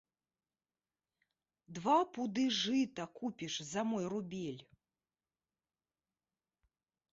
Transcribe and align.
Два 1.79 1.97
пуды 2.15 2.45
жыта 2.61 3.03
купіш 3.19 3.53
за 3.75 3.81
мой 3.93 4.05
рубель. 4.15 4.61